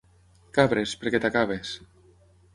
Cabres, 0.57 0.95
perquè 1.03 1.21
t'acabis. 1.27 1.77